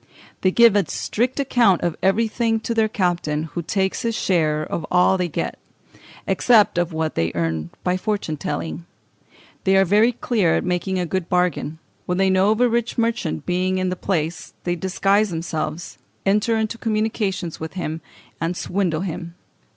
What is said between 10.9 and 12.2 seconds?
a good bargain; when